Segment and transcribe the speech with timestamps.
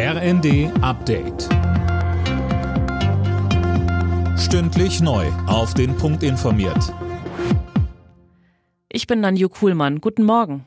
[0.00, 1.48] RND Update.
[4.38, 5.26] Stündlich neu.
[5.48, 6.94] Auf den Punkt informiert.
[8.88, 10.00] Ich bin Nanju Kuhlmann.
[10.00, 10.64] Guten Morgen.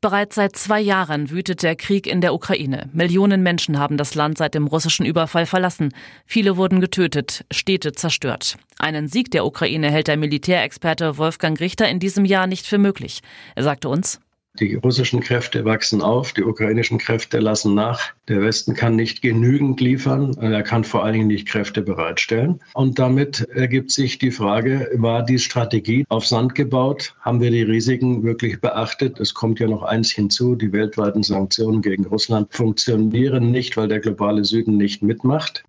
[0.00, 2.88] Bereits seit zwei Jahren wütet der Krieg in der Ukraine.
[2.94, 5.92] Millionen Menschen haben das Land seit dem russischen Überfall verlassen.
[6.24, 8.56] Viele wurden getötet, Städte zerstört.
[8.78, 13.20] Einen Sieg der Ukraine hält der Militärexperte Wolfgang Richter in diesem Jahr nicht für möglich.
[13.54, 14.18] Er sagte uns,
[14.58, 18.00] die russischen Kräfte wachsen auf, die ukrainischen Kräfte lassen nach.
[18.28, 22.60] Der Westen kann nicht genügend liefern, er kann vor allen Dingen nicht Kräfte bereitstellen.
[22.74, 27.14] Und damit ergibt sich die Frage, war die Strategie auf Sand gebaut?
[27.20, 29.20] Haben wir die Risiken wirklich beachtet?
[29.20, 34.00] Es kommt ja noch eins hinzu, die weltweiten Sanktionen gegen Russland funktionieren nicht, weil der
[34.00, 35.64] globale Süden nicht mitmacht.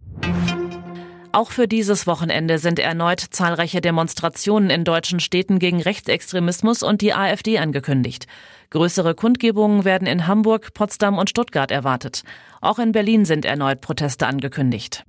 [1.34, 7.14] Auch für dieses Wochenende sind erneut zahlreiche Demonstrationen in deutschen Städten gegen Rechtsextremismus und die
[7.14, 8.28] AfD angekündigt.
[8.72, 12.24] Größere Kundgebungen werden in Hamburg, Potsdam und Stuttgart erwartet.
[12.62, 15.06] Auch in Berlin sind erneut Proteste angekündigt.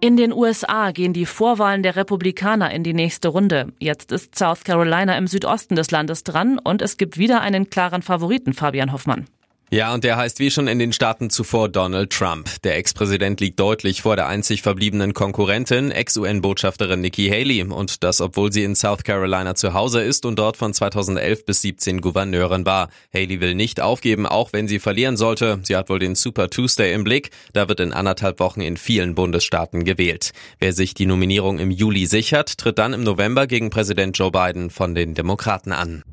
[0.00, 3.72] In den USA gehen die Vorwahlen der Republikaner in die nächste Runde.
[3.80, 8.02] Jetzt ist South Carolina im Südosten des Landes dran und es gibt wieder einen klaren
[8.02, 9.24] Favoriten, Fabian Hoffmann.
[9.70, 12.48] Ja, und der heißt wie schon in den Staaten zuvor Donald Trump.
[12.62, 17.62] Der Ex-Präsident liegt deutlich vor der einzig verbliebenen Konkurrentin, Ex-UN-Botschafterin Nikki Haley.
[17.64, 21.60] Und das, obwohl sie in South Carolina zu Hause ist und dort von 2011 bis
[21.60, 22.88] 17 Gouverneurin war.
[23.12, 25.60] Haley will nicht aufgeben, auch wenn sie verlieren sollte.
[25.62, 27.30] Sie hat wohl den Super Tuesday im Blick.
[27.52, 30.32] Da wird in anderthalb Wochen in vielen Bundesstaaten gewählt.
[30.60, 34.70] Wer sich die Nominierung im Juli sichert, tritt dann im November gegen Präsident Joe Biden
[34.70, 36.04] von den Demokraten an.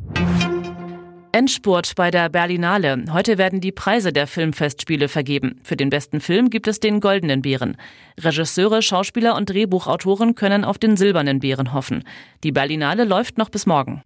[1.35, 3.03] Endspurt bei der Berlinale.
[3.11, 5.59] Heute werden die Preise der Filmfestspiele vergeben.
[5.63, 7.75] Für den besten Film gibt es den Goldenen Bären.
[8.17, 12.05] Regisseure, Schauspieler und Drehbuchautoren können auf den Silbernen Bären hoffen.
[12.45, 14.01] Die Berlinale läuft noch bis morgen.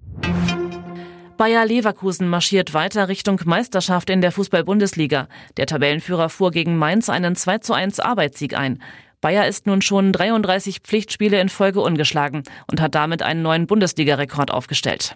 [1.38, 5.28] Bayer Leverkusen marschiert weiter Richtung Meisterschaft in der Fußball-Bundesliga.
[5.58, 8.82] Der Tabellenführer fuhr gegen Mainz einen 2 zu 1 Arbeitssieg ein.
[9.22, 14.50] Bayer ist nun schon 33 Pflichtspiele in Folge ungeschlagen und hat damit einen neuen Bundesligarekord
[14.50, 15.16] aufgestellt.